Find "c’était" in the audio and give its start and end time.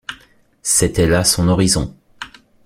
0.63-1.05